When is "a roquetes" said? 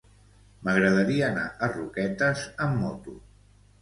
1.67-2.47